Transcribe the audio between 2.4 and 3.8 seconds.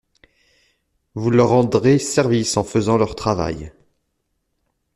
en faisant leur travail.